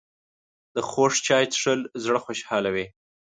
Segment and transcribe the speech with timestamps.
[0.75, 2.85] د خوږ چای څښل زړه خوشحالوي